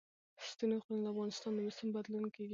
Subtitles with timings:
[0.51, 2.49] ستوني غرونه د افغانستان د موسم د بدلون سبب کېږي.